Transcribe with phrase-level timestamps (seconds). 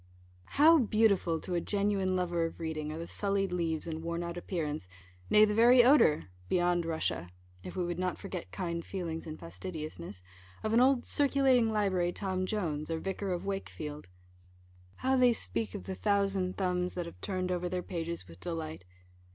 [0.57, 4.35] How beautiful to a genuine lover of reading are the sullied leaves, and worn out
[4.35, 4.87] appearance,
[5.29, 7.29] nay, the very odour (beyond Russia),
[7.63, 10.23] if we would not forget kind feelings in fastidiousness,
[10.63, 14.09] of an old "Circulating Library" Tom Jones, or Vicar of Wakefield!
[14.95, 18.83] How they speak of the thousand thumbs, that have turned over their pages with delight!